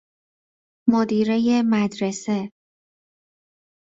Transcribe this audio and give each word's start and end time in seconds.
مدیرۀ 0.89 1.61
مدرسه 1.61 2.51